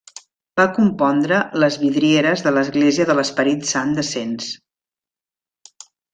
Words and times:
Va 0.59 0.63
compondre 0.77 1.41
les 1.63 1.77
vidrieres 1.81 2.43
de 2.47 2.53
l'església 2.57 3.07
de 3.11 3.17
l'Esperit 3.19 3.69
Sant 3.75 3.93
de 4.01 4.07
Cents. 4.09 4.49